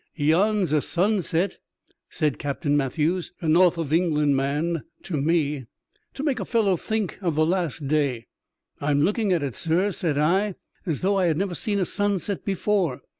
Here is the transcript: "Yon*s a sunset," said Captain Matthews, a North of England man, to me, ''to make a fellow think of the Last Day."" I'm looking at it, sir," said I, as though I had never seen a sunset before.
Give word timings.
"Yon*s 0.15 0.71
a 0.71 0.81
sunset," 0.81 1.59
said 2.09 2.39
Captain 2.39 2.75
Matthews, 2.75 3.33
a 3.39 3.47
North 3.47 3.77
of 3.77 3.93
England 3.93 4.35
man, 4.35 4.81
to 5.03 5.21
me, 5.21 5.67
''to 6.15 6.23
make 6.23 6.39
a 6.39 6.43
fellow 6.45 6.75
think 6.75 7.19
of 7.21 7.35
the 7.35 7.45
Last 7.45 7.87
Day."" 7.87 8.25
I'm 8.81 9.03
looking 9.03 9.31
at 9.31 9.43
it, 9.43 9.55
sir," 9.55 9.91
said 9.91 10.17
I, 10.17 10.55
as 10.87 11.01
though 11.01 11.19
I 11.19 11.27
had 11.27 11.37
never 11.37 11.53
seen 11.53 11.77
a 11.77 11.85
sunset 11.85 12.43
before. 12.43 13.01